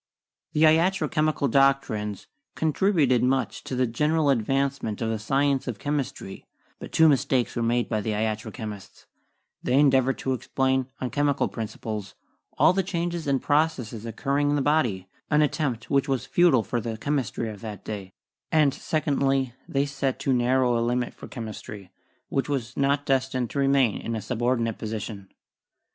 [0.53, 6.43] The iatro chemical doctrines contributed much to the general advancement of the science of chemistry,
[6.79, 9.05] but two mistakes were made by the iatro chemists:
[9.61, 12.15] they endeav ored to explain, on chemical principles,
[12.57, 16.81] all the changes and processes occurring in the body— an attempt which was futile for
[16.81, 18.11] the chemistry of that day;
[18.51, 21.91] and, secondly, they set too narrow a limit for chemistry,
[22.27, 25.29] which was not destined to remain in a subordinate position.